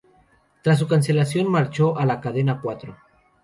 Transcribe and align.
Tras 0.63 0.79
su 0.79 0.87
cancelación, 0.87 1.45
marchó 1.47 1.95
a 1.95 2.07
la 2.07 2.19
cadena 2.19 2.59
Cuatro. 2.59 2.97